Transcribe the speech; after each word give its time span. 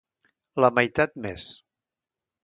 La 0.63 0.71
meitat 0.77 1.13
més. 1.25 1.45